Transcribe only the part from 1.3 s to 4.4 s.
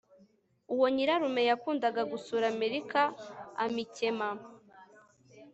yakundaga gusura amerika amikema